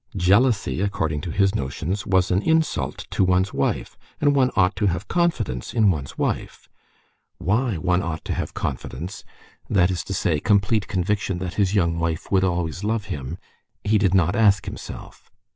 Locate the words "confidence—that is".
8.55-10.03